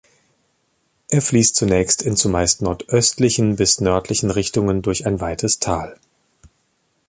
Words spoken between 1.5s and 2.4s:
zunächst in